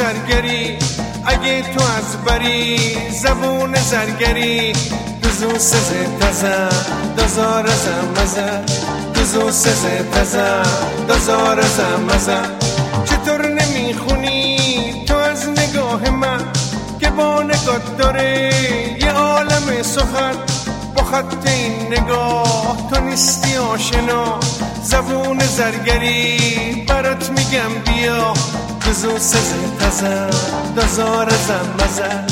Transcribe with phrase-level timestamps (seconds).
[0.00, 0.78] زرگری
[1.26, 2.78] اگه تو از بری
[3.10, 4.72] زبون زرگری
[5.22, 6.68] دوزو سزه تزه
[7.18, 8.60] دزار زمزه
[9.14, 10.62] دوزو سزه تزه
[11.08, 12.38] دزار زمزه
[13.04, 14.56] چطور نمی‌خونی؟
[15.06, 16.44] تو از نگاه من
[17.00, 18.50] که با نگاه داره.
[19.00, 20.34] یه عالم سخن
[20.96, 22.90] با خط این نگاه.
[22.90, 24.40] تو نیستی آشنا
[24.82, 26.84] زبون زرگری.
[26.88, 28.34] برات میگم بیا.
[28.92, 30.30] سزه تزه
[30.76, 32.26] دزار زمزه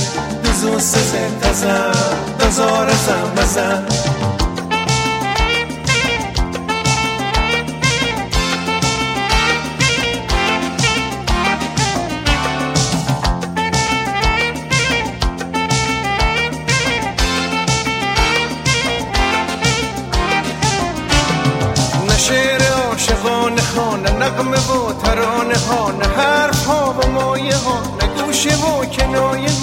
[0.44, 1.92] دوزو سزه تزه
[2.40, 3.82] دزار زمزه
[22.18, 26.07] شعر عاشقانه خانه نغمه و ترانه ها نه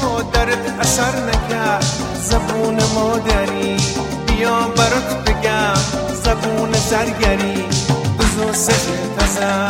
[0.01, 1.85] ها درد اثر نکرد.
[2.23, 3.77] زبون مادری
[4.27, 5.75] بیا برات بگم.
[6.23, 7.65] زبون زرگری.
[8.35, 8.73] دوزو سه
[9.17, 9.67] تزه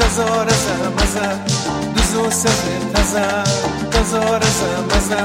[0.00, 1.28] دزار زمزه
[1.94, 2.48] دوزو سه
[2.94, 3.26] تزه
[3.92, 5.22] دزار زمزه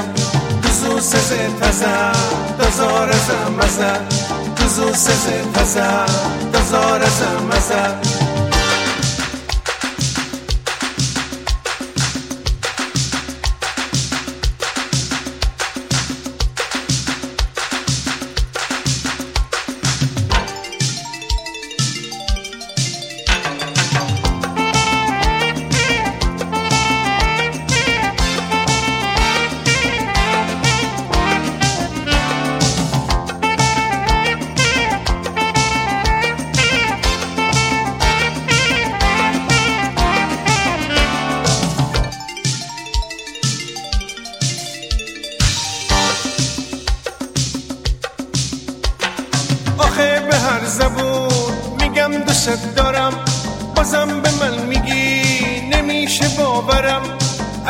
[0.61, 2.11] دوزو سه تزه
[2.59, 3.91] دزار زمزه
[4.55, 5.13] دوزو سه
[5.53, 6.05] تزه
[6.53, 8.12] دزار زمزه آخه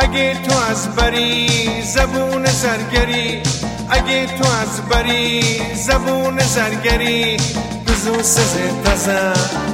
[0.04, 3.42] اگه تو از بری زبون زرگری.
[3.90, 5.42] اگه تو از بری
[5.74, 7.36] زبون زرگری.
[7.86, 9.32] دوزو سزه تزه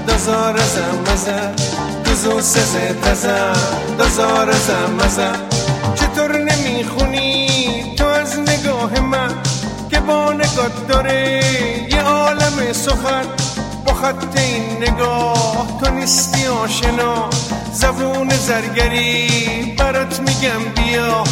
[0.08, 1.50] دزار زمزه
[2.04, 3.52] دوزو سزه تزه
[3.98, 5.30] دزار زمزه
[5.94, 9.34] چطور نمی‌خونی؟ تو از نگاه من
[9.90, 11.44] که با نگاه داره
[11.90, 13.24] یه عالم سخن.
[13.86, 17.30] با خط این نگاه تو نیستی آشنا.
[17.80, 21.24] زبون زرگری برات میگم بیا.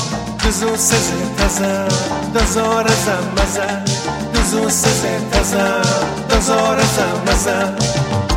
[0.44, 1.88] دوزو سزه تزه
[2.34, 3.84] دزار زمزه
[4.34, 5.82] دوزو سزه تزه
[6.30, 8.27] دزار زمزه نه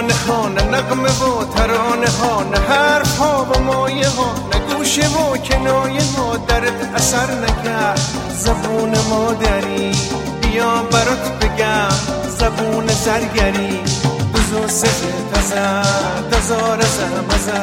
[0.00, 5.08] عاشقانه ها نه نغمه و ترانه ها نه حرف ها و مایه ها نه گوشه
[5.08, 6.36] و کنایه ها.
[6.36, 8.00] درد اثر نکرد
[8.38, 9.92] زبون مادری
[10.42, 11.88] بیا برات بگم
[12.38, 13.80] زبون زرگری.
[14.32, 14.88] دوزو سه
[15.32, 15.82] تزه
[16.32, 17.60] دزار زمزه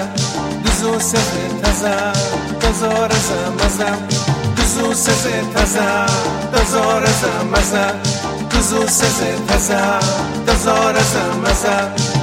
[0.64, 1.18] دوزو سه
[1.64, 1.96] تزه
[2.62, 3.92] دزار زمزه
[4.56, 5.12] دوزو سه
[5.56, 6.06] تزه
[6.54, 7.94] دزار زمزه
[8.50, 10.00] دوزو سه تزه
[10.48, 12.17] دزار زمزه اگه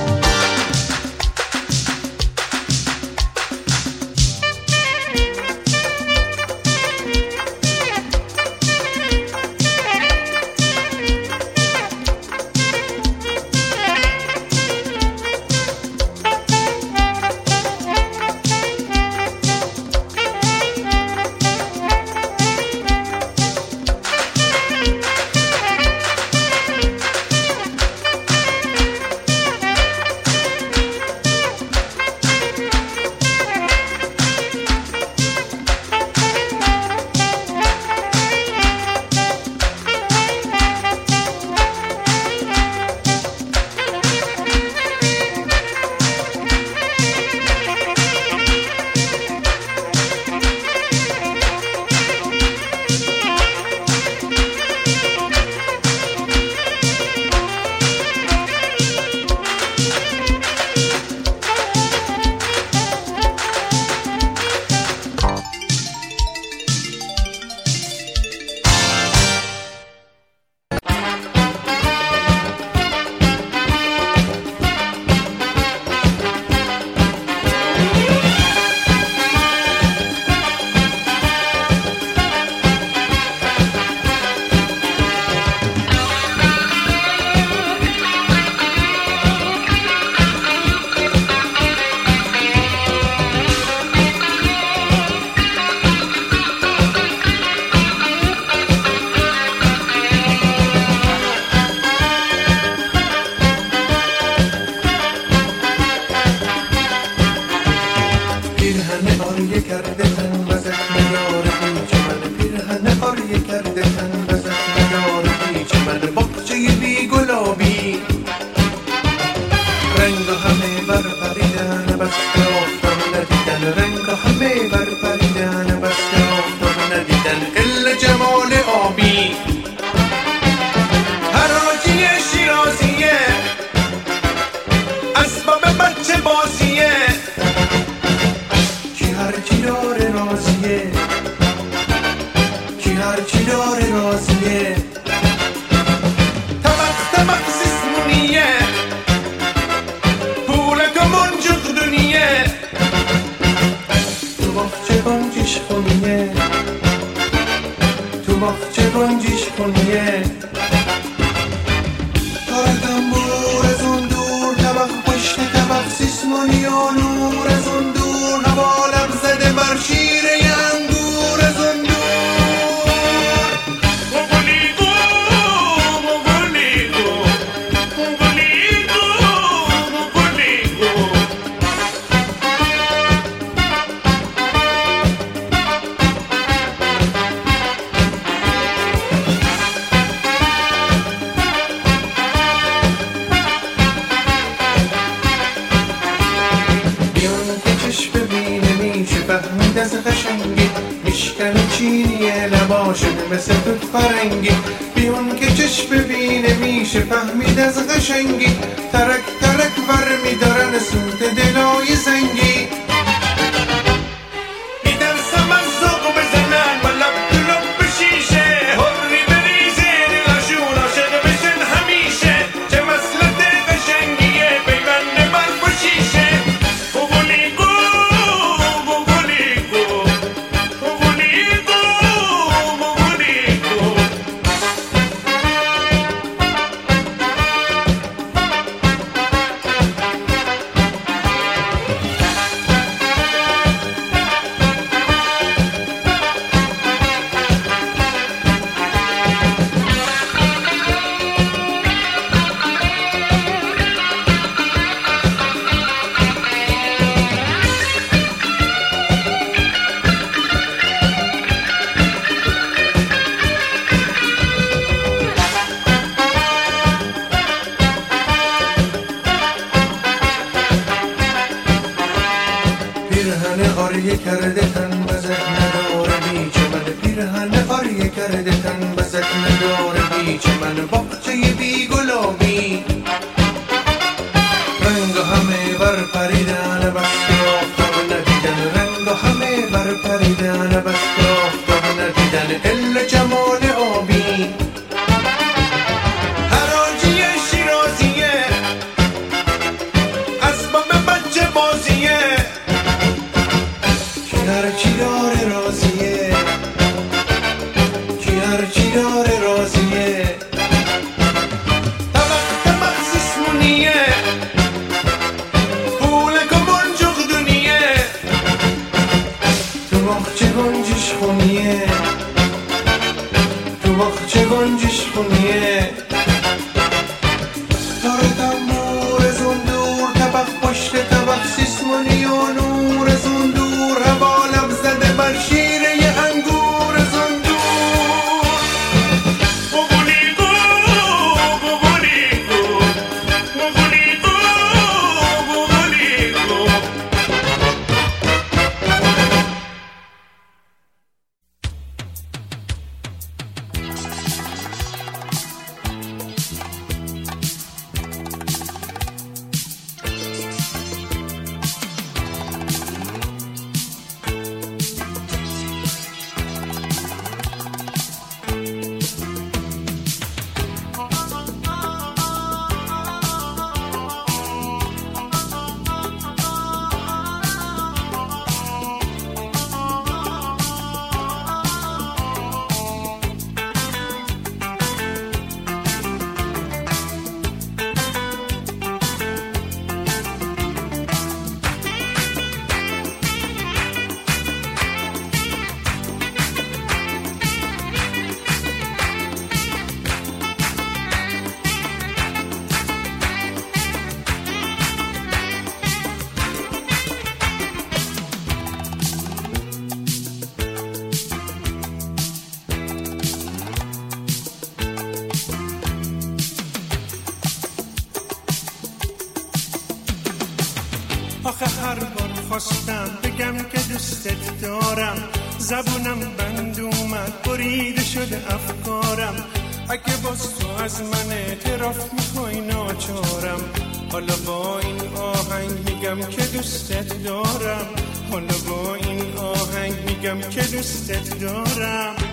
[440.74, 442.23] میگم که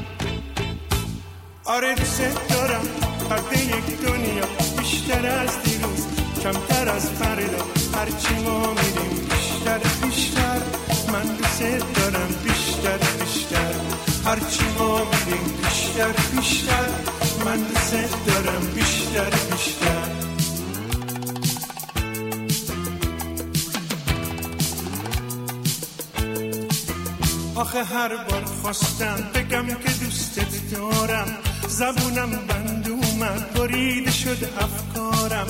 [28.01, 31.37] هر بار خواستم بگم که دوستت دارم.
[31.67, 35.47] زبونم بند اومد بریده شد افکارم.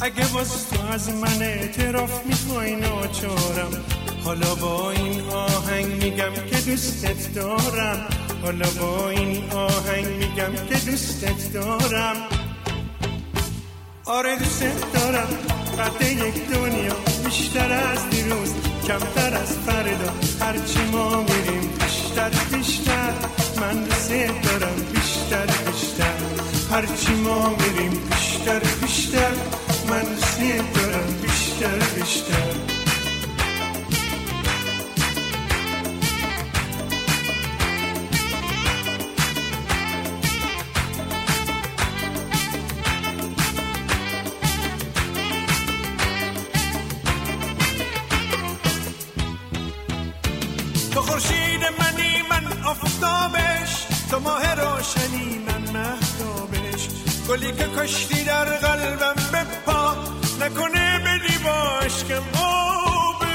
[0.00, 3.84] اگه باز تو از من اعتراف می‌خوای ناچارم.
[4.24, 8.06] حالا با این آهنگ میگم که دوستت دارم.
[8.42, 12.16] حالا با این آهنگ میگم که دوستت دارم.
[14.04, 15.28] آره دوستت دارم.
[15.78, 18.54] قد یک دنیا بیشتر از دیروز
[18.86, 20.12] کمتر از فردا.
[20.40, 21.83] هرچی ما میریم.
[22.14, 23.12] بیشتر بیشتر.
[23.60, 26.14] من دوست دارم بیشتر بیشتر.
[26.70, 29.32] هرچی ما میریم بیشتر بیشتر.
[29.88, 30.38] من دوست
[30.74, 32.73] دارم بیشتر بیشتر.
[57.34, 59.96] گلی که کشتی در قلبم بپا
[60.40, 63.30] نکنه بدی باش که آبش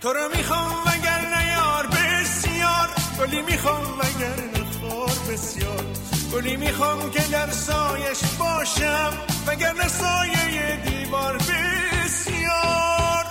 [0.00, 2.88] تو رو می‌خوام وگر نیار بسیار.
[3.20, 5.84] گلی می‌خوام وگر نخور بسیار.
[6.32, 9.12] گلی می‌خوام که در سایش باشم
[9.46, 13.24] وگر نسایه دیوار بسیار.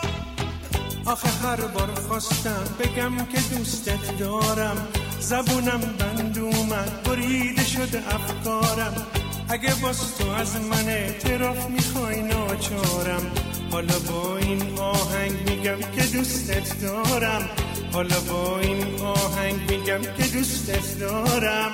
[1.06, 4.88] آخه هر بار خواستم بگم که دوستت دارم.
[5.26, 9.08] زبونم بند اومد بریده شده افکارم.
[9.50, 13.32] اگه باز تو از من اعتراف می‌خوای ناچارم.
[13.72, 17.50] حالا با این آهنگ میگم که دوستت دارم.
[17.92, 21.72] حالا با این آهنگ میگم که دوستت دارم.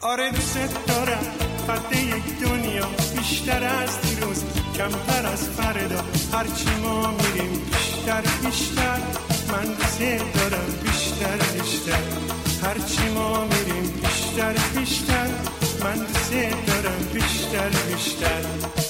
[0.00, 1.24] آره دوستت دارم.
[1.68, 4.44] قد یک دنیا بیشتر از دیروز
[4.76, 6.04] کمتر از فردا.
[6.32, 8.98] هرچی ما میریم بیشتر بیشتر.
[9.52, 9.98] من دوست
[10.34, 11.09] دارم بیشتر.
[11.28, 12.02] بیشتر
[12.62, 15.26] هرچی ما میریم بیشتر بیشتر.
[15.84, 16.32] من دوست
[16.66, 18.89] دارم بیشتر بیشتر.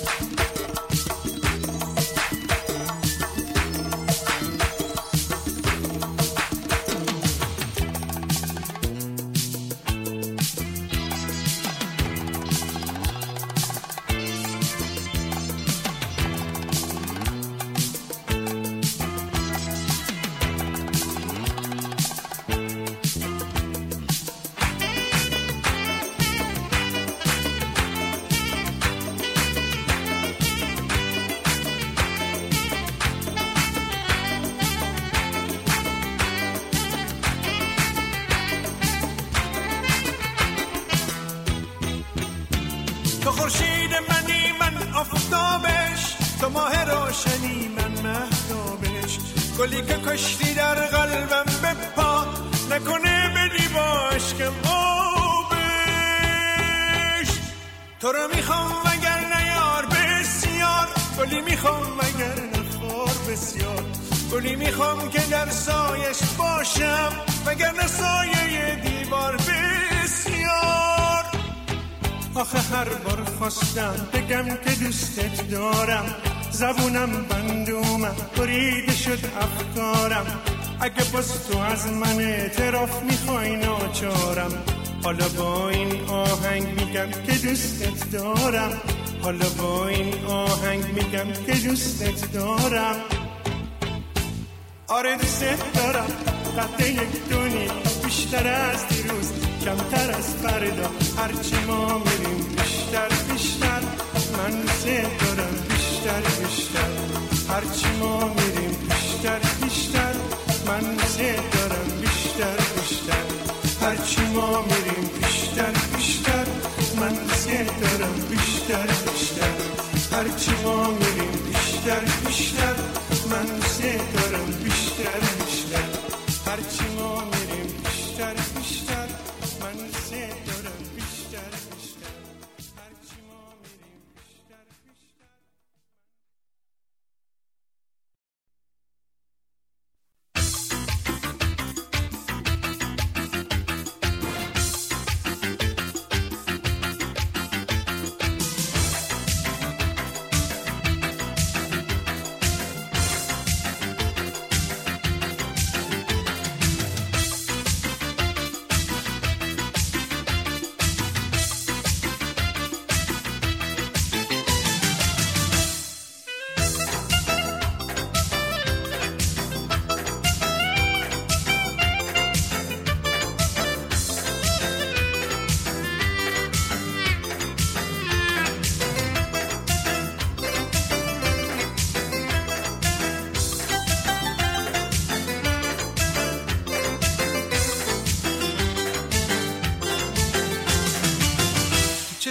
[89.38, 89.69] دارم حالا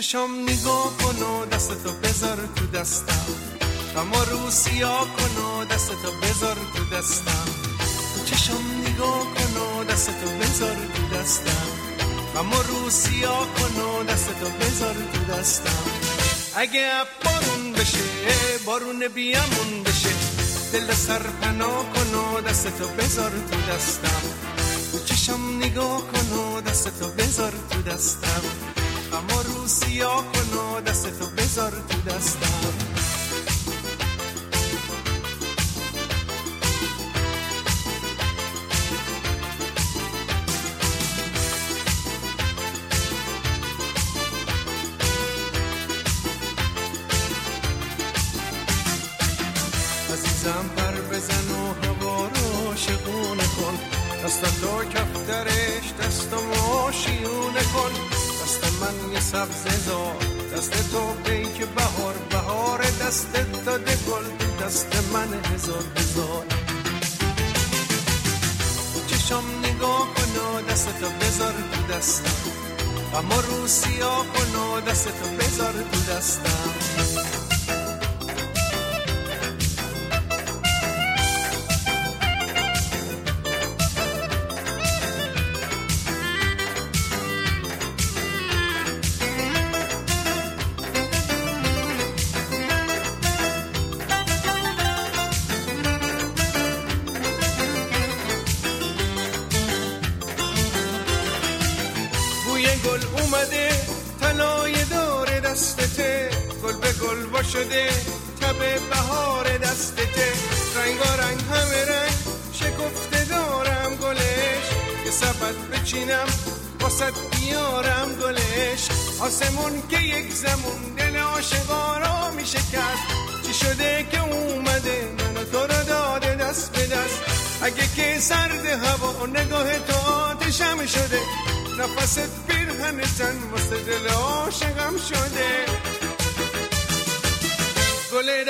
[0.10, 3.26] چشم نگاه کن و دستتو بذار تو دستم.
[3.98, 7.46] اما رو سیاه کن و دستتو بذار تو دستم.
[8.26, 11.68] چشم نگاه کن و دستتو بذار تو دستم.
[12.40, 15.84] اما رو سیاه کن و دستتو بذار تو دستم.
[16.56, 16.92] اگه
[17.26, 18.00] بارون بشه
[18.66, 20.14] بارون بیامون بشه.
[20.74, 24.22] دل سر پناه کن و دستتو بذار تو دستم.
[25.06, 28.19] چشم نگاه کن و دستتو بذار تو دستم.
[29.90, 32.89] سیاه کن و دستتو بذار تو دستم.
[59.68, 60.16] زار
[60.58, 63.34] دست تو پیک بهار بهار دست
[63.66, 64.24] داده گل
[64.66, 66.46] دست من هزار هزار.
[69.08, 72.52] چشم نگاه کن دست تو بذار تو دستم.
[73.16, 76.59] اما رو سیاه کن دست تو بذار تو دستم.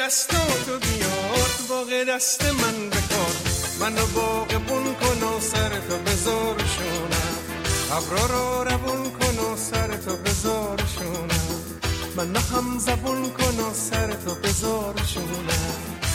[0.09, 1.49] گل دستاتو بیار.
[1.69, 3.35] باغ دست من بکار
[3.79, 4.05] منو
[4.67, 7.37] بون کن و سرتو بذار شونم.
[7.91, 11.59] ابرا رو روون کن و سرتو بذار شونم.
[12.17, 16.08] من هم زبون کن و سرتو بذار شونم.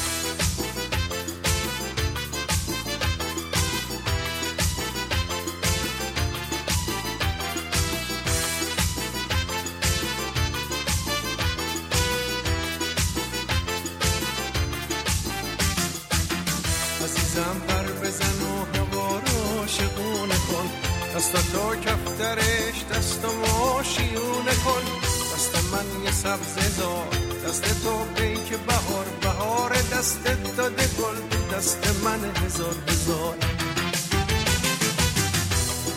[26.22, 27.08] سبز زار
[27.46, 30.24] دست تو پیک بهار بهار دست
[30.56, 31.16] داده گل.
[31.56, 33.36] دست من هزار هزار.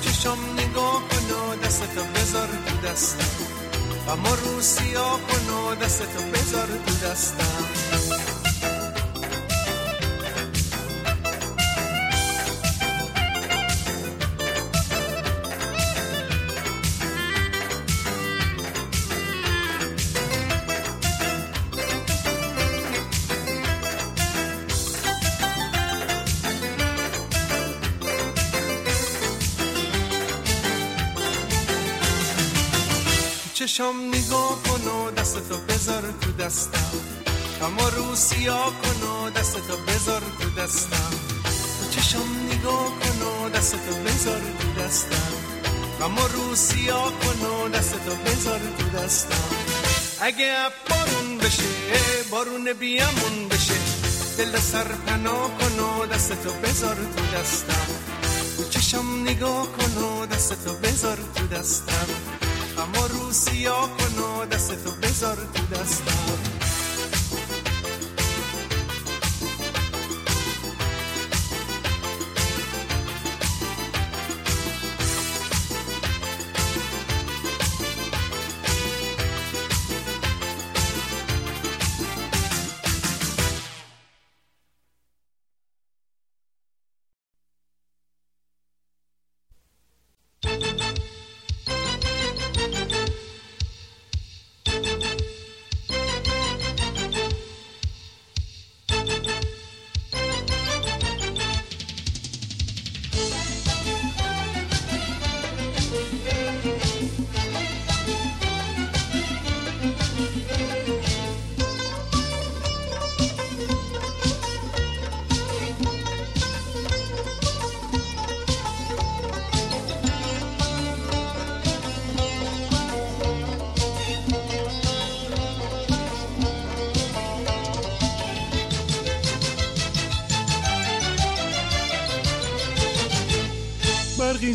[0.02, 3.26] چشم نگاه کن و دست تو بذار تو دستم.
[4.10, 5.20] اما رو سیاه
[5.72, 7.87] و دست تو بذار تو دستم.
[37.68, 41.12] اما رو سیاه کن و دستتو بذار تو دستم.
[41.92, 45.32] چشم نگاه کن و دستتو بذار تو دستم.
[46.04, 49.50] اما رو سیاه کن و دستتو بذار تو دستم.
[50.22, 50.56] اگه
[50.90, 51.64] بارون بشه
[52.32, 53.74] بارون بیامون بشه.
[54.38, 57.88] دل سر پناه کن و دستتو بذار تو دستم.
[58.70, 62.08] چشم نگاه کن و دستتو بذار تو دستم.
[62.78, 66.47] اما رو سیاه کن و دستتو بذار تو دستم.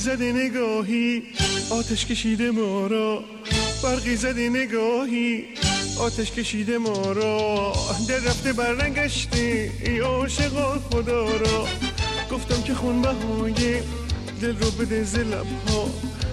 [0.03, 1.23] زده نگاهی
[1.71, 3.25] آتش کشیده ما را.
[3.83, 5.45] برقی زده نگاهی
[5.99, 7.73] آتش کشیده ما را.
[8.09, 11.67] دل رفته برنگشته ای عاشقا خدا را.
[12.31, 13.81] گفتم که خون بهای
[14.41, 15.89] دل رو بده زلب ها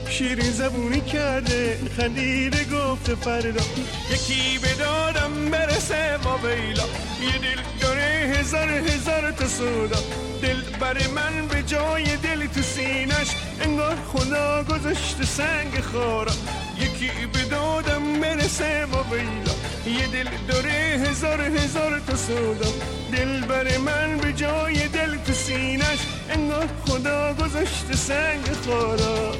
[0.09, 3.63] شیرین زبونی کرده خندیده گفته فردا.
[4.11, 6.83] یکی به دادم برسه ما بیلا
[7.21, 9.99] یه دل داره هزار هزار تا سودا
[10.41, 13.27] دل بر من به جای دل تو سینش
[13.61, 16.31] انگار خدا گذاشته سنگ خارا
[16.79, 19.53] یکی به دادم برسه ما بیلا
[19.99, 20.71] یه دل داره
[21.07, 22.71] هزار هزار تا سودا
[23.11, 29.35] دل بر من به جای دل تو سینش انگار خدا گذاشته سنگ خارا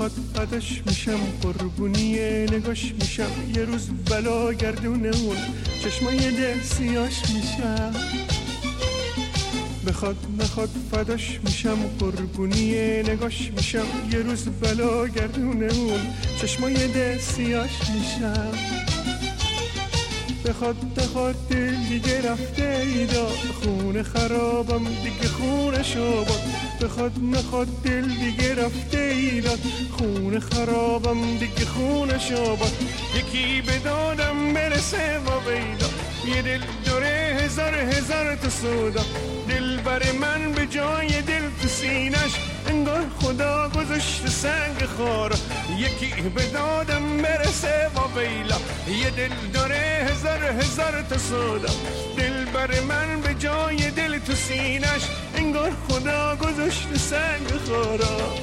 [0.00, 3.30] بخواد نخواد قدش میشم قربونی نگاش میشم.
[3.56, 5.36] یه روز بلا گردونه اون
[5.84, 7.92] چشمای دل سیاش میشم.
[9.86, 13.86] بخواد نخواد فداش میشم قربونی نگاش میشم.
[14.12, 16.00] یه روز بلا گردونه اون
[16.40, 18.52] چشمای دل سیاش میشم.
[20.44, 23.28] بخواد نخواد دل دیگه رفته ایدا.
[23.28, 26.39] خونه خرابم دیگه خونه شاباد
[26.80, 29.56] بخواد نخواد دل دیگه رفته ایدا
[29.98, 32.72] خونه خرابم دیگه خونه شاباد
[33.14, 35.90] یکی به دادم برسه و بیدا.
[36.36, 39.04] یه دل داره هزار هزار تا سودا.
[39.48, 42.49] دل بر من به جای دل تو سینش.
[42.70, 45.36] انگار خدا گذاشته سنگ خارا
[45.78, 48.56] یکی به دادم برسه و بیلا
[48.98, 51.72] یه دل داره هزار هزار تا سودا
[52.16, 55.02] دل بر من به جای دل تو سینش
[55.36, 58.34] انگار خدا گذاشته سنگ خارا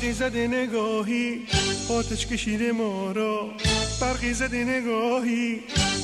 [0.00, 1.46] برقی زده نگاهی
[1.88, 3.50] آتش کشیده ما را.
[4.00, 5.60] برقی زده نگاهی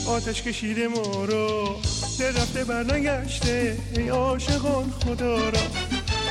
[0.06, 1.76] آتش کشیده ما را.
[2.18, 5.60] دل رفته برنگشته ای عاشقان خدا را.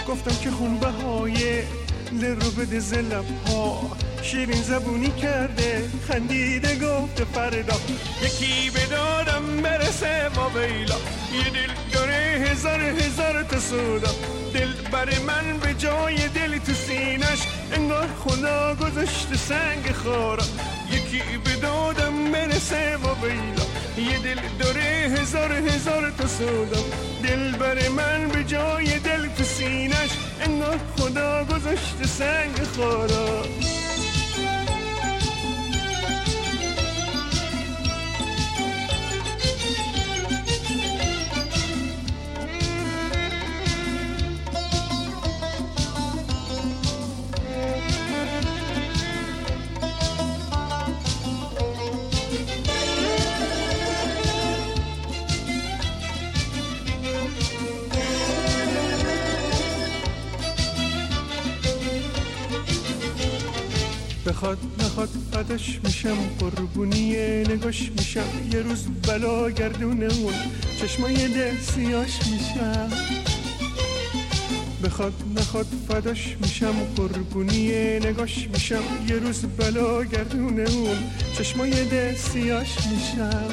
[0.07, 1.61] گفتم که خون بهای
[2.05, 3.97] دل رو بده زلب ها.
[4.21, 7.75] شیرین زبونی کرده خندیده گفته فردا.
[8.21, 10.95] یکی به دادم برسه ما بیلا
[11.33, 14.11] یه دل داره هزار هزار تا سودا.
[14.53, 17.39] دل بر من به جای دل تو سینش
[17.73, 20.43] انگار خدا گذاشته سنگ خارا
[20.91, 23.65] یکی به دادم برسه و بیلا
[23.97, 26.81] یه دل داره هزار هزار تا سودا.
[27.23, 30.09] دل بر من به جای دل تو سینش
[30.41, 33.43] انگار خدا گذاشته سنگ خارا.
[64.45, 68.27] بخواد نخواد قدش میشم قربونی نگاش میشم.
[68.53, 70.33] یه روز بلا گردونه اون
[70.81, 72.89] چشمای دل سیاش میشم.
[74.83, 78.83] بخواد نخواد فداش میشم قربونی نگاش میشم.
[79.09, 80.97] یه روز بلا گردونه اون
[81.37, 83.49] چشمای دل سیاش میشم.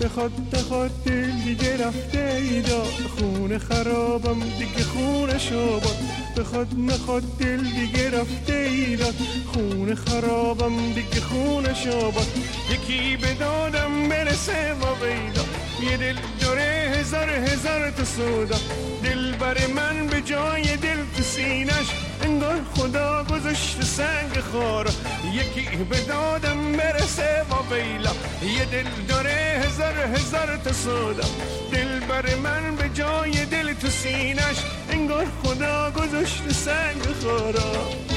[0.00, 2.84] بخواد نخواد دل دیگه رفته ایدا.
[2.84, 9.14] خونه خرابم دیگه خونه شاباد بخواد نخواد دل دیگه رفته ایراد
[9.52, 12.26] خونه خرابم دیگه خونه شاباد
[12.70, 15.44] یکی به دادم برسه و بیدا.
[15.90, 18.56] یه دل داره هزار هزار تا سودا.
[19.04, 21.86] دل بر من به جای دل تو سینش
[22.22, 24.90] انگار خدا گذاشته سنگ خارا.
[25.32, 28.10] یکی به دادم برسه و ویلا
[28.58, 31.28] یه دل داره هزار هزار تا صدا
[31.72, 34.56] دل بر من به جای دل تو سینش
[34.94, 38.13] انگار خدا گذاشت سنگ خورا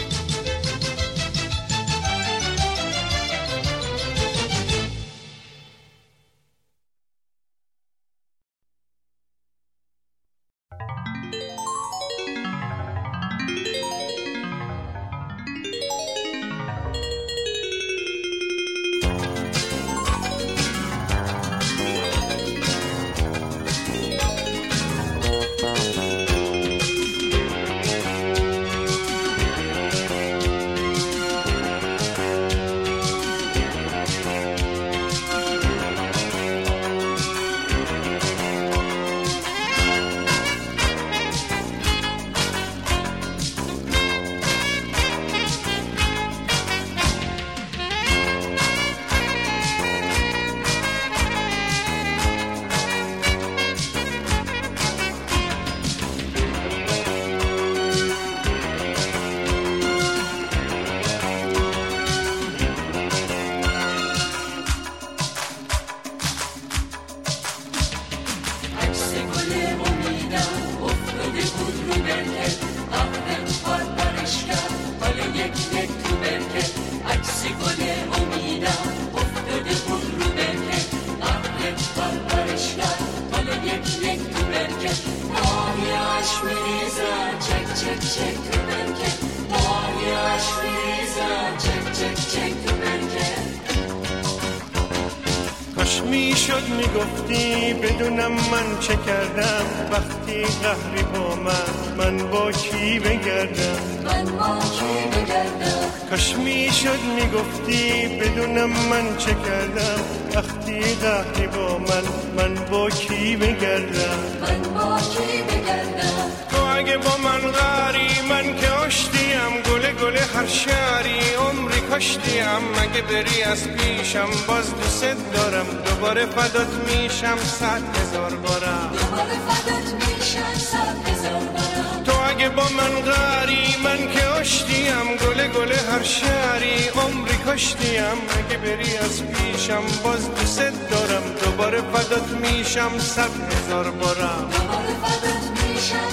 [95.95, 99.65] می‌شد می‌گفتی بدونم من چه کردم.
[99.91, 108.07] وقتی قهری با من من با کی بگردم؟ من با کی بگردم؟ کاش می‌شد می‌گفتی
[108.19, 109.99] بدونم من چه کردم.
[110.35, 112.03] وقتی قهری با من
[112.37, 116.46] من با کی بگردم؟ من با کی بگردم؟
[116.77, 122.63] تو اگه با من غری من که آشتیم گله گله هر شهری عمری کاشتیم.
[122.81, 128.91] اگه بری از پیشم باز دوست دارم دوباره فدات میشم صد هزار بارم.
[128.99, 132.03] دوباره فدات میشم صد هزار بارم.
[132.03, 138.17] تو اگه با من غری من که آشتیم گله گله هر شهری عمری کاشتیم.
[138.37, 144.49] اگه بری از پیشم باز دوست دارم دوباره فدات میشم صد هزار بارم.
[144.51, 146.09] دوباره فدات میشم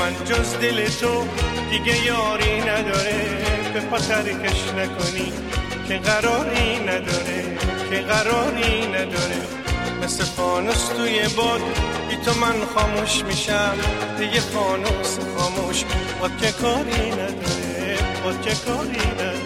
[0.00, 1.24] من جز دل تو
[1.70, 3.20] دیگه یاری نداره.
[3.74, 5.32] به پا ترکش نکنی
[5.88, 7.58] که قراری نداره
[7.90, 9.40] که قراری نداره.
[10.02, 11.60] مثل فانوس توی باد
[12.08, 13.74] بی تو من خاموش میشم.
[14.18, 15.84] دیگه فانوس خاموش
[16.20, 19.39] باد که کاری نداره باد که کاری نداره.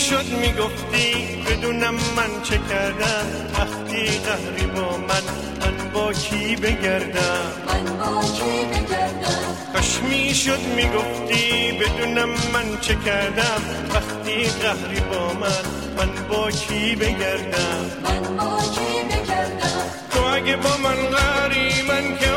[0.00, 1.12] می‌شد می‌گفتی
[1.46, 3.26] بدونم من چه کردم.
[3.54, 5.24] وقتی قهری با من
[5.60, 13.62] من با کی بگردم؟ من با کی بگردم؟ کاش می‌شد می‌گفتی بدونم من چه کردم.
[13.94, 15.64] وقتی قهری با من
[15.96, 22.32] من با کی بگردم؟ من با کی بگردم؟ تو اگه با من غری من که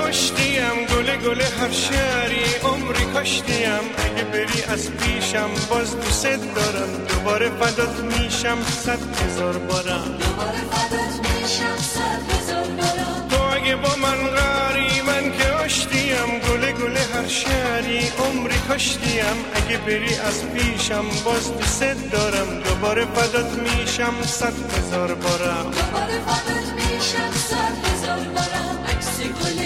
[0.63, 6.89] آشتیم گله گله هر شهری عمری کاشتیم اگه بری از پیشم باز دوست دارم.
[7.07, 10.17] دوباره فدات میشم صد هزار بارم.
[10.19, 13.27] دوباره فدات میشم صد هزار بارم.
[13.29, 16.39] تو اگه با من غری من که آشتیم.
[16.49, 22.59] گله گله هر شهری عمری کاشتیم اگه بری از پیشم باز دوست دارم.
[22.63, 25.63] دوباره فدات میشم صد هزار بارم.
[25.63, 28.85] دوباره فدات میشم صد هزار بارم.
[28.89, 29.62] عکس گل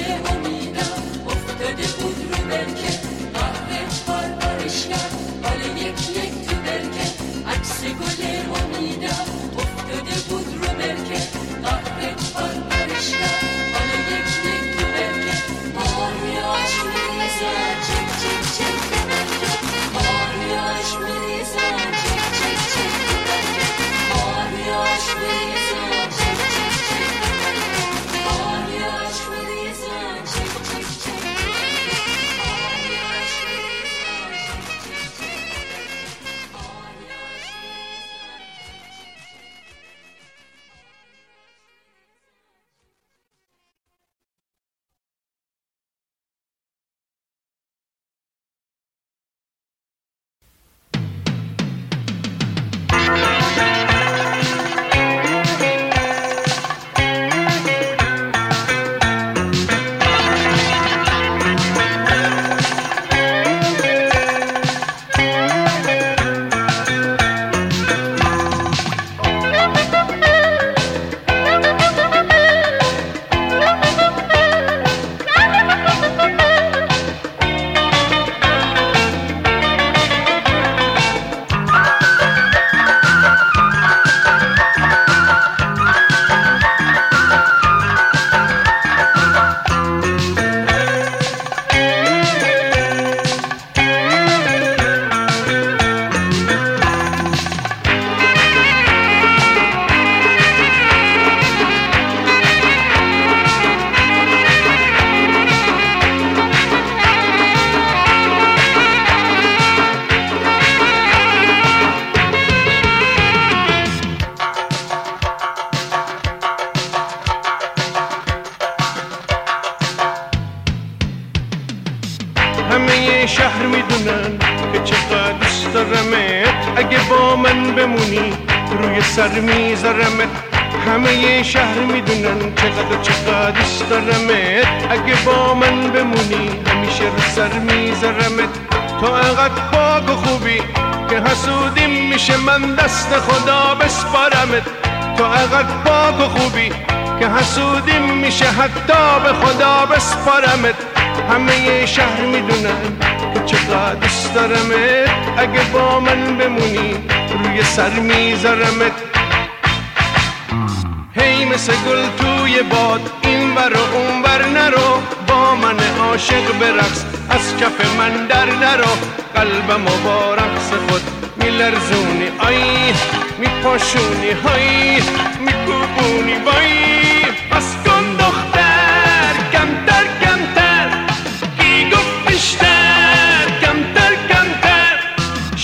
[162.78, 165.02] باد این بر و اون بر نرو.
[165.28, 168.94] با من عاشق برقص از کف من در نرو
[169.36, 171.02] قلبم و با رقص خود
[171.38, 172.94] میلرزونی آی
[173.40, 175.02] میپاشونی های
[175.40, 177.17] میکوبونی وای.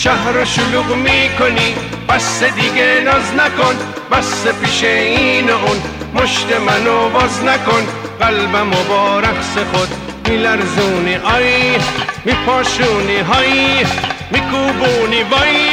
[0.03, 1.75] شهر رو شلوغ می‌کنی؟
[2.09, 3.75] بس دیگه ناز نکن
[4.11, 5.81] بس پیش این اون.
[6.13, 7.87] مشت منو باز نکن
[8.19, 9.87] قلبم و با رقص خود
[10.29, 11.77] میلرزونی آی
[12.25, 13.85] میپاشونی های
[14.31, 15.69] میکوبونی وای.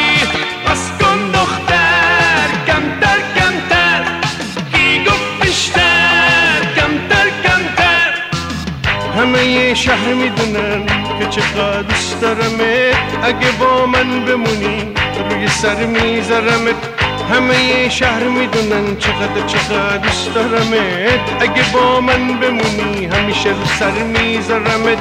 [0.67, 4.05] بس کن دختر کمتر کمتر.
[4.73, 8.13] کی گفت بیشتر؟ کمتر کمتر.
[9.19, 11.10] همه شهر می‌دونن.
[11.21, 13.25] که چقدر دوست دارمت.
[13.25, 14.93] اگه با من بمونی
[15.31, 16.75] روی سر میذارمت.
[17.33, 21.21] همه شهر می‌دونن چقدر چقدر دوست دارمت.
[21.41, 24.99] اگه با من بمونی همیشه رو سر میذارمت.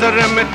[0.00, 0.46] میذارمت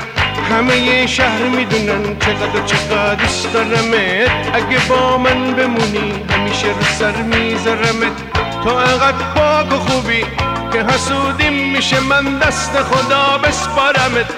[0.50, 8.16] همه شهر می‌دونن چقدر چقدر دوست دارمت اگه با من بمونی همیشه رو سر میذارمت
[8.64, 10.24] تو انقدر پاک و خوبی
[10.72, 14.28] که حسودیم میشه من دست خدا بسپارمت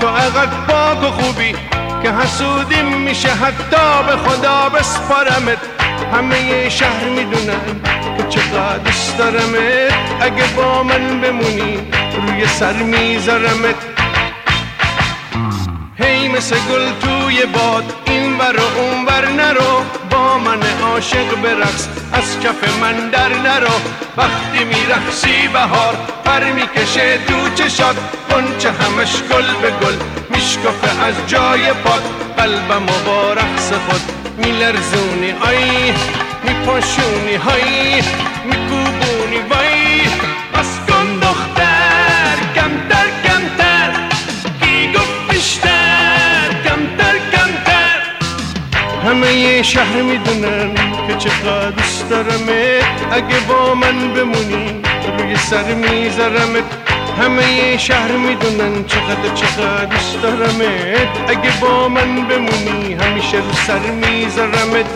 [0.00, 1.52] تو انقدر پاک و خوبی
[2.02, 5.58] که حسودیم میشه حتی به خدا بسپارمت
[6.12, 7.80] همه شهر می‌دونن
[8.18, 11.78] که چقدر دوست دارمت اگه با من بمونی
[12.16, 13.95] روی سر میذارمت
[16.36, 17.84] مثل گل توی باد.
[18.06, 19.84] این بر و اون بر نرو.
[20.10, 23.74] با من عاشق برقص از کف من در نرو.
[24.16, 27.96] وقتی میرقصی بهار پر می‌کشه تو چشات.
[28.30, 29.94] گنچه همش گل به گل
[30.30, 32.02] میشکفه از جای پاک
[32.36, 34.00] قلبم و با رقص خود
[34.38, 35.92] میلرزونی آی
[36.44, 38.02] میپاشونی های
[38.44, 40.00] میکوبونی وای.
[40.54, 41.65] بس کن دختر
[49.16, 50.74] همه شهر می‌دونن
[51.08, 54.82] که چقدر دوست دارمت اگه با من بمونی
[55.18, 56.64] روی سر میذارمت
[57.22, 64.86] همه شهر می‌دونن چقدر چقدر دوست دارمت اگه با من بمونی همیشه رو سر میذارمت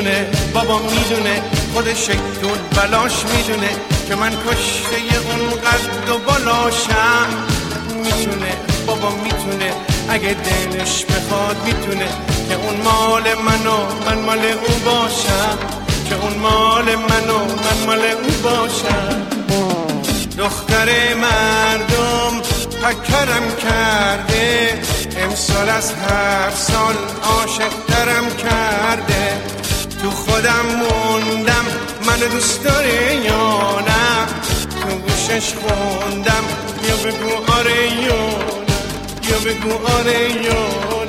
[0.00, 1.42] می‌دونه بابا می‌دونه
[1.74, 2.08] خودش
[2.42, 3.70] دون بلاش می‌دونه
[4.08, 4.96] که من کشته
[5.30, 7.26] اون قد و بالاشم.
[8.04, 8.52] می‌تونه
[8.86, 9.72] بابا می‌تونه
[10.08, 12.08] اگه دلش بخواد می‌تونه
[12.48, 13.76] که اون مال منو
[14.06, 15.58] من مال او باشم.
[16.08, 19.26] که اون مال منو من مال او باشم.
[20.38, 22.40] دختر مردم
[22.82, 24.80] پکرم کرده
[25.16, 29.59] امسال از هر سال عاشق درم کرده.
[30.02, 31.64] تو خودم موندم
[32.06, 34.26] من دوست داره یا نه؟
[34.80, 36.44] تو گوشش خوندم
[36.88, 40.99] یا بگو آره یا نه؟ یا بگو آره یا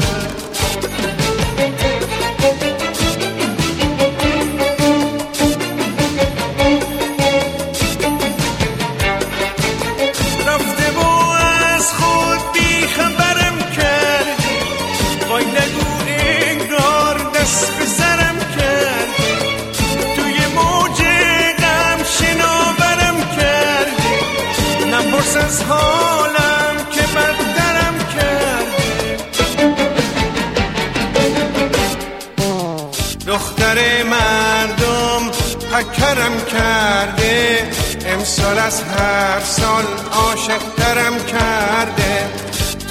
[38.51, 42.29] امسال از هر سال عاشق درم کرده.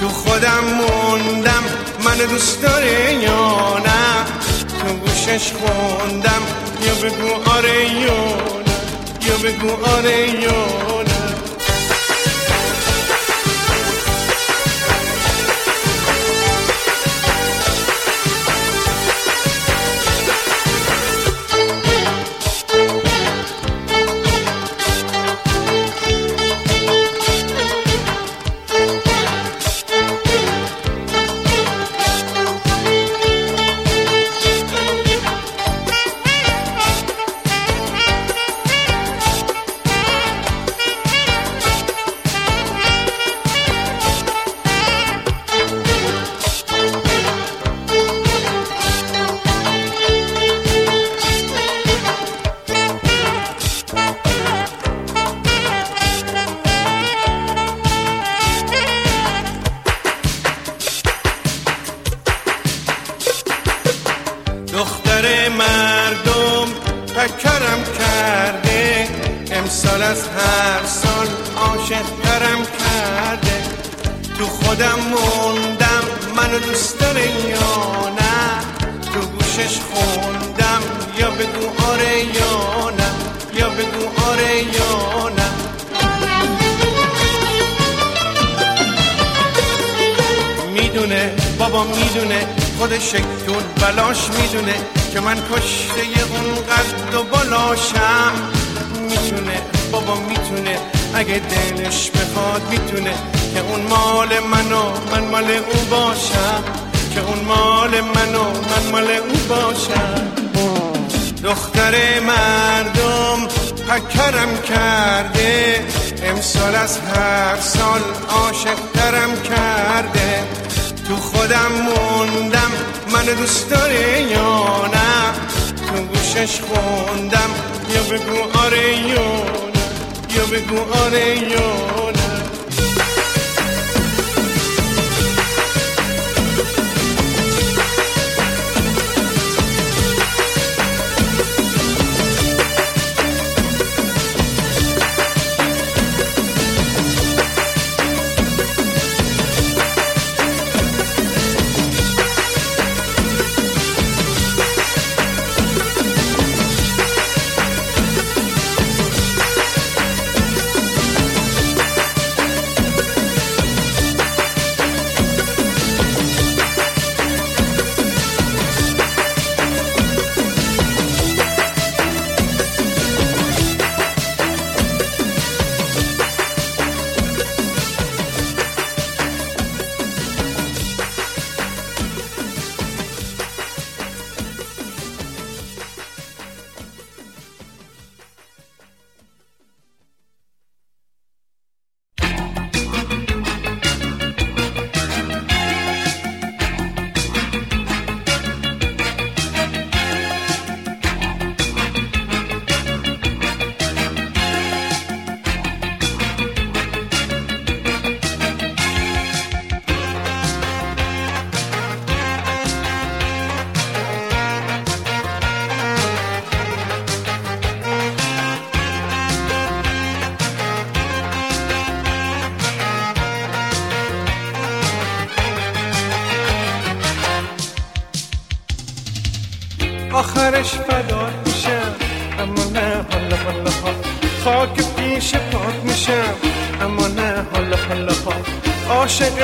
[0.01, 1.65] تو خودم موندم
[2.05, 4.25] من دوست داره یا نه؟
[4.81, 6.43] تو گوشش خوندم
[6.87, 8.25] یا بگو آره یا
[8.67, 11.00] نه؟ یا بگو آره یا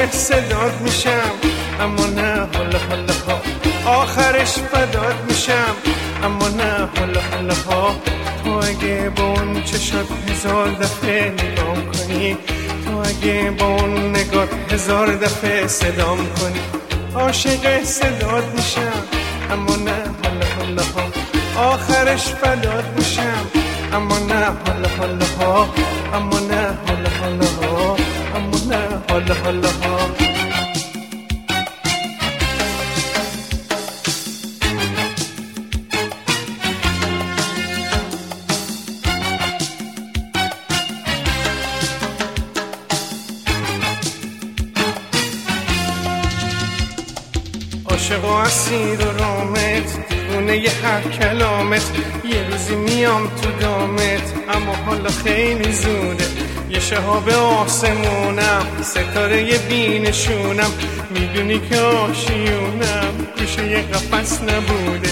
[0.06, 1.30] عاشق صدات میشم
[1.80, 3.40] اما نه حالا حالا ها.
[4.02, 5.74] آخرش فدات میشم
[6.24, 7.96] اما نه حالا حالا ها.
[8.44, 12.36] تو اگه با اون چشات هزار دفعه نگام کنی
[12.84, 16.60] تو اگه با اون نگات هزار دفعه صدام کنی.
[17.14, 19.02] عاشق صدات میشم
[19.52, 21.72] اما نه حالا حالا ها.
[21.72, 23.46] آخرش فدات میشم
[23.92, 25.68] اما نه حالا حالا ها.
[26.14, 27.96] اما نه حالا حالا ها.
[28.36, 29.95] اما نه حالا حالا ها.
[48.46, 51.90] اسیر و رامت دیوونه ی هر کلامت.
[52.24, 56.24] یه روزی میام تو دامت اما حالا خیلی زوده.
[56.70, 60.70] یه شهاب آسمونم ستاره ی بینشونم.
[61.10, 65.10] می‌دونی که آشیونم گوشه یه قفص نبوده.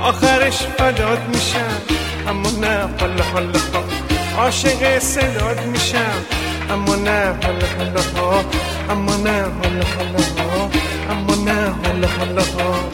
[0.00, 1.80] آخرش فدات میشم
[2.28, 3.58] اما نه حالا حالا
[4.38, 6.24] عاشق صدات میشم
[6.70, 8.44] اما نه حالا حالا
[8.90, 12.90] اما نه حالا حالا اما نه حالا حالا ها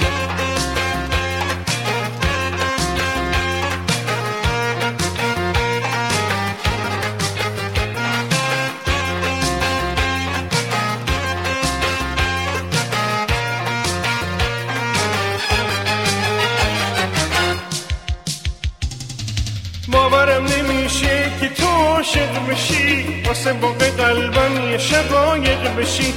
[19.92, 26.14] باورم نمیشه که تو عاشق بشی واسه باقی قلبم یه شقایق بشی.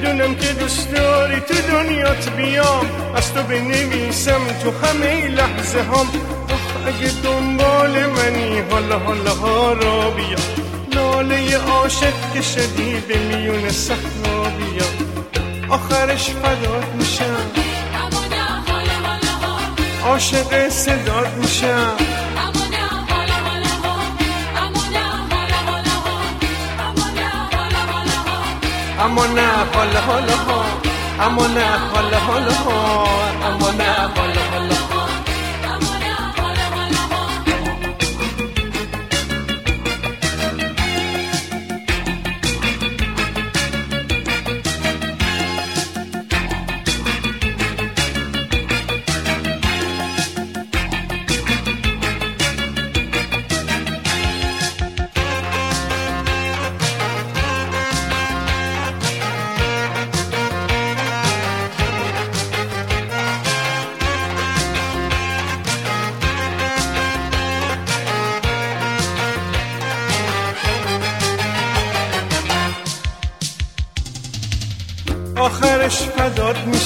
[0.00, 2.86] می‌دونم که دوست داری تو دنیات بیام.
[3.16, 6.06] از تو بنویسم تو همه لحظه هم
[6.86, 10.38] اگه دنبال منی حالا حالا ها را بیا
[10.92, 14.84] لاله عاشق که شدی به میون صحرا بیا
[15.68, 17.50] آخرش فدات میشم.
[20.04, 22.19] عاشق صدات میشم.
[29.04, 30.60] اما نه حالا حالا ها
[31.26, 32.78] اما نه حالا حالا ها
[33.48, 34.89] اما نه حالا حالا ها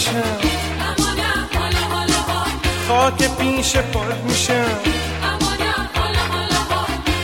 [0.05, 0.39] میشم.
[2.89, 4.79] خاک پیش پاد میشم.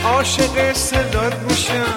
[0.05, 1.95] عاشق صداد میشم.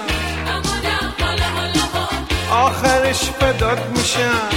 [2.51, 4.49] آخرش فداد میشم.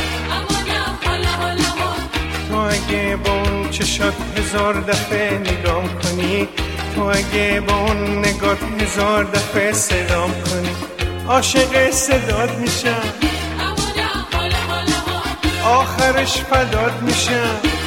[2.48, 6.48] تو اگه با اون چشات هزار دفعه نگام کنی
[6.94, 10.70] تو اگه با اون نگات هزار دفعه سلام کنی
[11.28, 13.37] عاشق صداد میشم.
[15.68, 17.77] آخرش فدات میشم.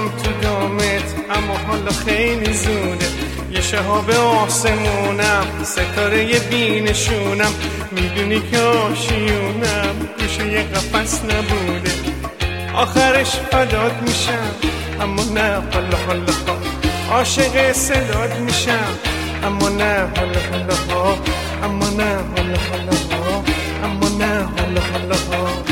[0.00, 3.06] میام تو دامت اما حالا خیلی زوده
[3.50, 7.52] یه شهاب آسمونم ستاره بینشونم.
[7.92, 11.92] می‌دونی که آشیونم گوشه یه قفص نبوده.
[12.74, 14.54] آخرش فدات میشم
[15.00, 18.98] اما نه حالا حالا ها عاشق صدات میشم
[19.44, 21.16] اما نه حالا حالا
[21.64, 22.04] اما نه
[22.36, 22.96] حالا حالا
[23.84, 25.69] اما نه حالا حالا ها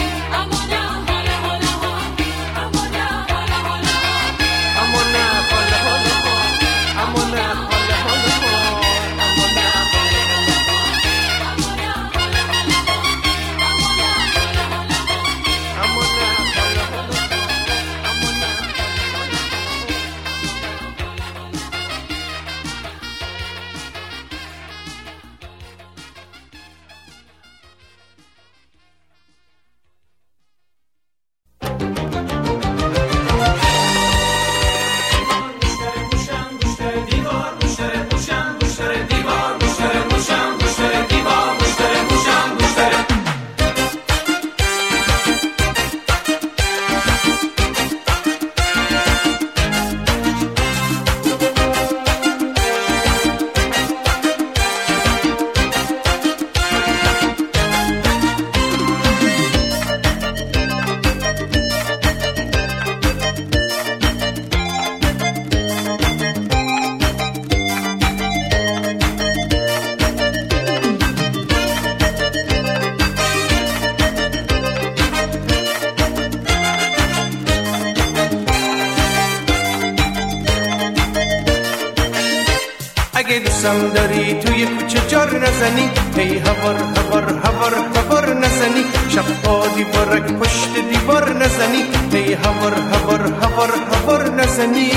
[83.69, 85.91] دوستم داری توی کوچه جار نزنی.
[86.17, 88.85] هی هوار هوار هوار هوار نزنی.
[89.09, 91.85] شب با دیوارک پشت دیوار نزنی.
[92.13, 94.91] هی هوار هوار هوار هوار نزنی.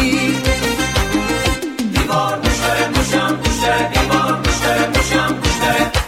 [1.94, 6.01] دیوار مشتره موشم گوشتره دیوار مشتره موشم گوشتره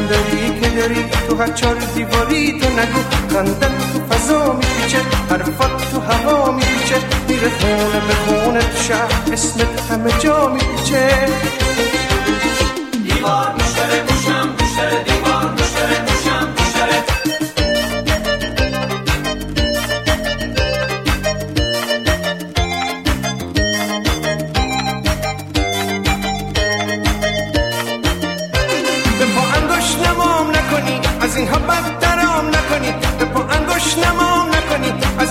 [0.00, 3.00] داری که داری تو هر چار دیواری تو نگو.
[3.34, 4.98] خندت تو فضا میپیچه
[5.30, 6.96] حرفات تو هوا میپیچه.
[7.28, 11.08] میره خونه به خونه تو شهر اسمت همه جا میپیچه.
[13.04, 16.15] دیوار مشتره موشم گوشتره دیوار مشتره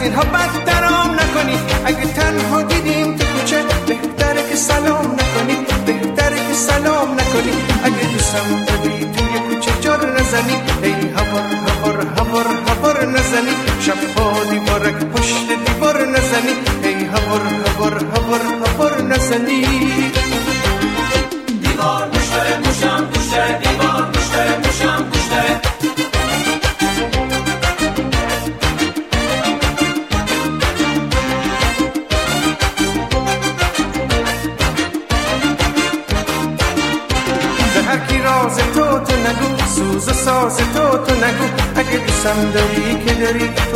[0.06, 7.12] اینها بدترام نکنی اگه تنها دیدیم تو کوچه بهتره که سلام نکنی بهتره که سلام
[7.12, 7.53] نکنی
[7.84, 14.95] اگه دوستم داری توی کوچه جار نزنی ای هوار هوار هوار هوار نزنی شبها دیوارک
[14.95, 16.53] پشت دیوار نزنی
[16.84, 19.84] ای هوار هوار هوار هوار نزنی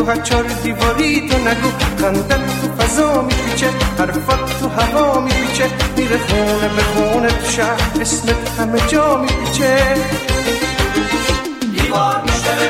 [0.09, 1.69] هر چار دیواری تو نگو.
[2.01, 3.67] خندت تو فضا میپیچه
[3.99, 5.65] حرفات تو هوا میپیچه.
[5.97, 9.95] میره خونه به خونه تو شهر اسمت همه جا میپیچه.
[11.73, 12.69] دیوار مشتره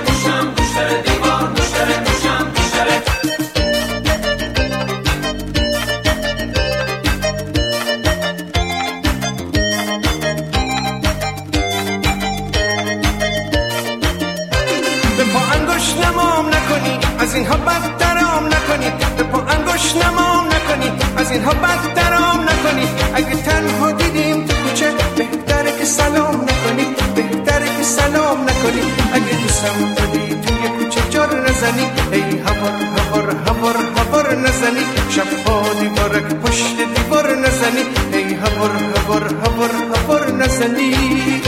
[19.90, 22.88] پا انگوش نمام نکنی از اینها بدترام نکنی.
[23.14, 26.86] اگه تنها دیدیم تو کوچه بهتره که سلام نکنی
[27.16, 28.82] بهتره که سلام نکنی.
[29.14, 34.86] اگه دوستم داری توی کوچه جار نزنی ای هوار هوار هوار هوار نزنی.
[35.10, 37.84] شبها دیوارک پشت دیوار نزنی
[38.14, 41.39] ای هوار هوار هوار هوار نزنی.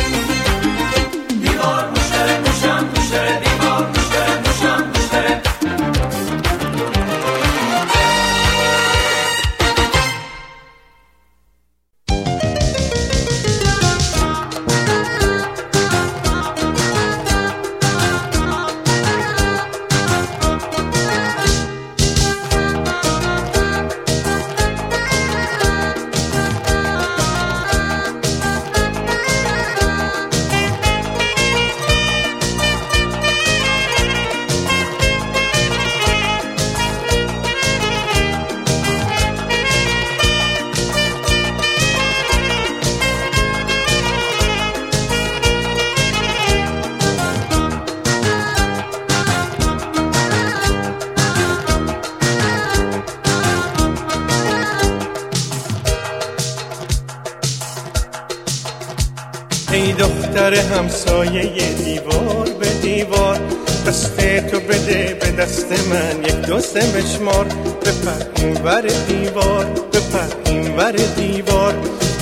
[68.52, 71.74] این ور دیوار بپر این ور دیوار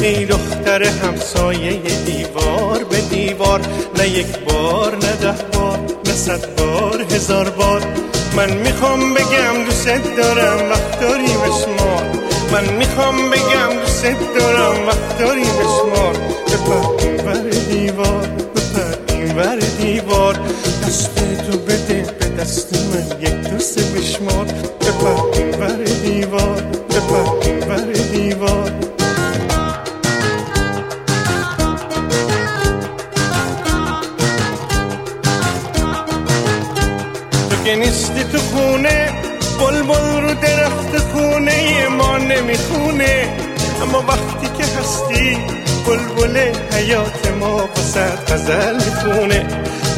[0.02, 3.62] ای دختر همسایه دیوار به دیوار
[3.98, 7.82] نه یک بار نه ده بار نه صد بار هزار بار.
[8.36, 12.04] من می‌خوام بگم دوست دارم وقت داری بشمار.
[12.52, 14.06] من می‌خوام بگم دوست
[14.40, 16.14] دارم وقت داری بشمار.
[16.48, 18.28] بپر این ور دیوار
[19.40, 20.40] ور دیوار
[20.84, 21.16] دست
[21.52, 24.46] تو بده به دست من یک دوست بشمار.
[25.34, 26.64] این ور دیوار
[27.42, 28.72] این ور دیوار.
[37.50, 39.14] تو که نیستی تو خونه
[39.60, 43.38] بلبل رو درخت خونه ما نمی‌خونه.
[43.82, 45.38] اما وقتی که هستی
[45.90, 46.38] بلبل
[46.74, 49.46] حیات ما وسط غزل می‌خونه.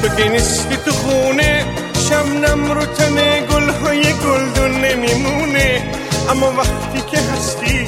[0.01, 1.65] تو که نیستی تو خونه
[2.09, 3.15] شمنم رو تن
[3.51, 5.81] گلهای گلدون نمیمونه.
[6.29, 7.87] اما وقتی که هستی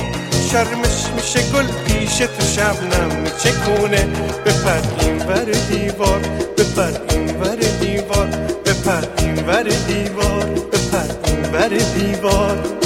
[0.52, 4.08] شرمش میشه گل پیش تو شبنم میچکونه
[4.46, 6.20] بپر این ور دیوار
[6.58, 8.28] بپر این ور دیوار
[8.66, 12.83] بپر این ور دیوار بپر این ور دیوار.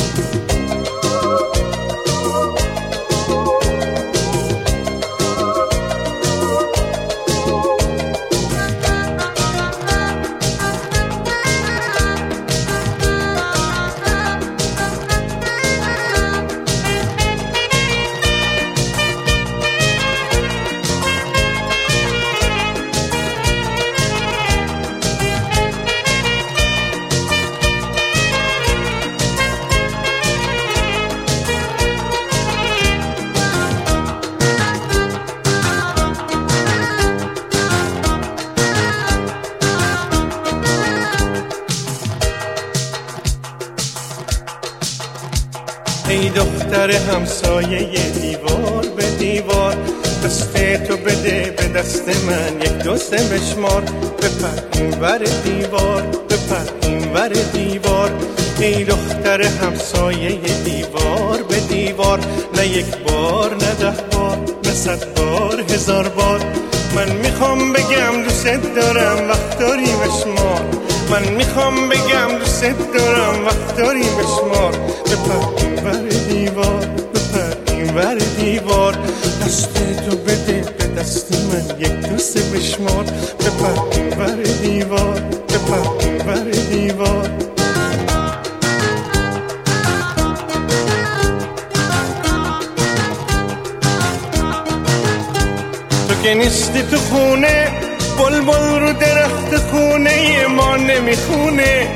[46.37, 49.75] دختر همسایه دیوار به دیوار.
[50.25, 50.57] دست
[50.87, 57.27] تو بده به دست من یک دوست بشمار بپر این ور دیوار بپر این ور
[57.27, 58.11] دیوار.
[58.59, 62.19] ای دختر همسایه دیوار به دیوار.
[62.57, 66.41] نه یک بار نه ده بار نه صد بار هزار بار.
[66.95, 70.61] من می‌خوام بگم دوست دارم وقت داری بشمار
[71.11, 72.63] من می‌خوام بگم دوست
[72.93, 74.73] دارم وقت داری بشمار
[75.07, 75.41] بپر
[75.83, 78.95] ور دیوار بپر این ور دیوار.
[79.41, 79.73] دست
[80.09, 83.03] تو بده به دست من یک دوست بشمار.
[83.39, 83.75] بپر
[84.19, 85.83] ور دیوار بپر
[86.27, 87.29] ور دیوار.
[96.23, 97.71] که نیستی تو خونه
[98.17, 101.87] بلبل رو درخت خونه ما نمی‌خونه.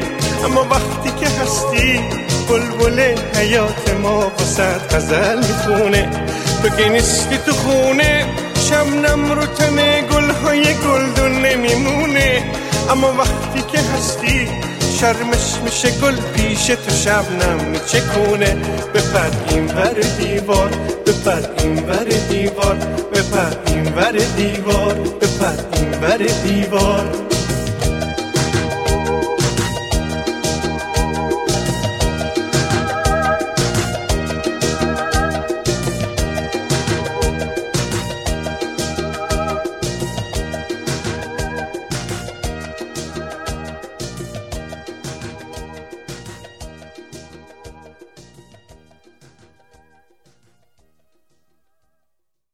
[0.45, 1.99] اما وقتی که هستی
[2.51, 6.09] بلبل حیات ما وسط غزل می‌خونه.
[6.63, 8.25] تو نیستی تو خونه
[8.69, 9.77] شمنم رو تن
[10.11, 12.43] گلهای گلدون نمیمونه.
[12.89, 14.47] اما وقتی که هستی
[14.99, 18.55] شرمش میشه گل پیش تو شبنم میچکونه
[18.93, 20.69] بپر این ور دیوار
[21.05, 22.75] بپر این ور دیوار
[23.13, 27.05] بپر این ور دیوار بپر این ور دیوار.